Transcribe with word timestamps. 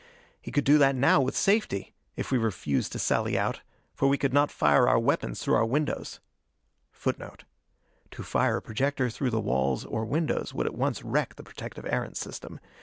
He 0.41 0.51
could 0.51 0.63
do 0.63 0.79
that 0.79 0.95
now 0.95 1.21
with 1.21 1.35
safety 1.37 1.93
if 2.15 2.31
we 2.31 2.39
refused 2.39 2.91
to 2.93 2.97
sally 2.97 3.37
out 3.37 3.61
for 3.93 4.07
we 4.07 4.17
could 4.17 4.33
not 4.33 4.49
fire 4.51 4.89
our 4.89 4.97
weapons 4.97 5.39
through 5.43 5.53
our 5.53 5.63
windows. 5.67 6.19
[Footnote 6.91 7.43
1: 8.09 8.09
To 8.09 8.23
fire 8.23 8.57
a 8.57 8.61
projector 8.63 9.11
through 9.11 9.29
the 9.29 9.39
walls 9.39 9.85
or 9.85 10.03
windows 10.03 10.55
would 10.55 10.65
at 10.65 10.73
once 10.73 11.03
wreck 11.03 11.35
the 11.35 11.43
protective 11.43 11.85
Erentz 11.85 12.17
system. 12.17 12.59